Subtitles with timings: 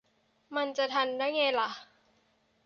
[0.55, 1.69] มันจะทันได้ไงล่ะ